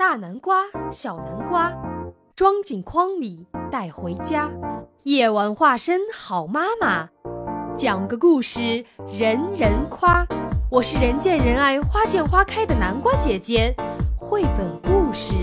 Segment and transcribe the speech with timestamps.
[0.00, 1.70] 大南瓜，小南瓜，
[2.34, 4.50] 装进筐里带回家。
[5.02, 7.10] 夜晚化身好妈妈，
[7.76, 8.82] 讲个故事
[9.12, 10.26] 人人夸。
[10.70, 13.74] 我是人见人爱、花见花开的南瓜姐姐，
[14.18, 15.34] 绘本故事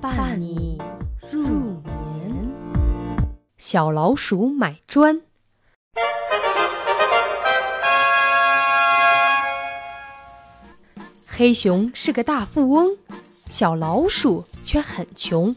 [0.00, 0.82] 伴你
[1.30, 2.52] 入眠。
[3.58, 5.22] 小老鼠买砖。
[11.36, 12.96] 黑熊是个大富翁，
[13.54, 15.54] 小老鼠却很穷。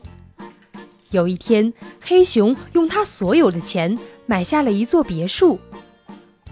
[1.09, 1.73] 有一天，
[2.05, 3.97] 黑熊用他所有的钱
[4.27, 5.57] 买下了一座别墅，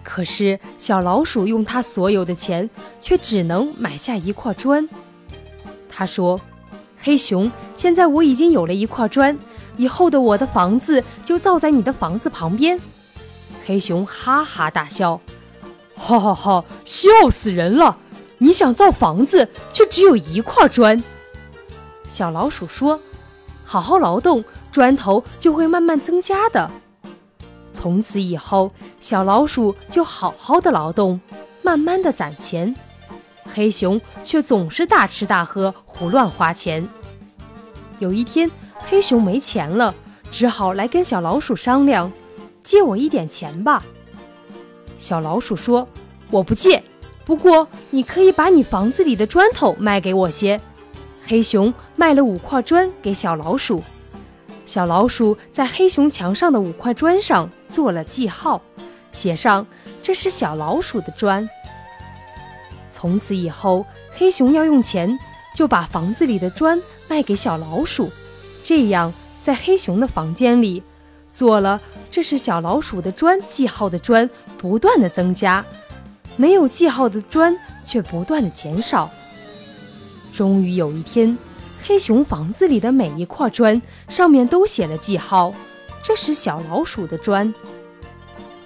[0.01, 2.67] 可是小老鼠用他所有的钱
[2.99, 4.89] 却只能买下一块砖。
[5.87, 6.41] 他说
[6.97, 9.37] ：“黑熊，现在我已经有了一块砖，
[9.77, 12.79] 以后的我的房子就造在你的房子旁边。”
[13.67, 15.21] 黑熊哈哈大笑
[15.95, 17.99] ：“哈哈哈，笑死人了！”
[18.39, 21.03] 你想造房子，却只有一块砖。
[22.07, 22.99] 小老鼠说
[23.65, 26.69] ：“好好劳动，砖头就会慢慢增加的。”
[27.71, 31.19] 从此以后，小老鼠就好好的劳动，
[31.61, 32.73] 慢慢的攒钱。
[33.53, 36.87] 黑熊却总是大吃大喝，胡乱花钱。
[37.99, 39.93] 有一天，黑熊没钱了，
[40.31, 42.11] 只好来跟小老鼠商量
[42.63, 43.83] ：“借我一点钱吧。”
[44.97, 45.87] 小老鼠说
[46.31, 46.81] ：“我不借。”
[47.25, 50.61] 不过，你可以把你房子里的砖头卖给我些。
[51.27, 53.81] 黑熊卖了五块砖给小老鼠，
[54.65, 58.61] 小老鼠在黑熊墙上的五块砖上做了记号，
[59.11, 59.65] 写上
[60.03, 61.47] 这是小老鼠的砖。
[62.91, 65.17] 从此以后，黑熊要用钱，
[65.55, 68.11] 就把房子里的砖卖给小老鼠，
[68.63, 70.83] 这样在黑熊的房间里，
[71.33, 74.29] 做了这是小老鼠的砖记号的砖
[74.59, 75.65] 不断的增加。
[76.37, 79.09] 没有记号的砖却不断的减少。
[80.35, 81.37] 终于有一天，
[81.87, 85.53] 黑熊房子里的每一块砖上面都写了记号，
[86.03, 87.53] 这是小老鼠的砖。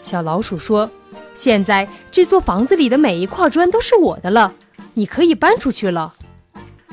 [0.02, 0.89] 小老鼠说
[1.36, 4.52] ：“现在这座房子里的每一块砖都是我的了，
[4.95, 6.16] 你可以搬出去了。”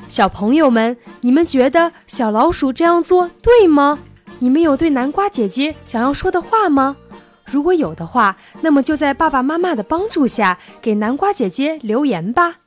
[0.07, 3.97] 小朋友们，你们觉得小老鼠这样做对吗？
[4.37, 6.95] 你们有对南瓜姐姐想要说的话吗？
[7.45, 12.57] 如果有的话，那么就在爸爸妈妈的帮助下给南瓜姐姐留言吧。